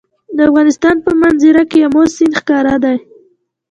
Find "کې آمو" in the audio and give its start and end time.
1.71-2.03